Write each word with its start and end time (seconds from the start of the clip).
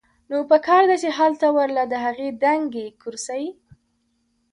نو 0.29 0.37
پکار 0.51 0.83
ده 0.89 0.95
چې 1.03 1.09
هلته 1.17 1.47
ورله 1.55 1.83
د 1.87 1.93
هغې 2.05 2.27
دنګې 2.43 2.87
کرسۍ 3.01 3.45